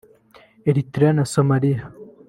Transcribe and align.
Eritrea 0.69 1.11
na 1.17 1.25
Somalia 1.33 1.83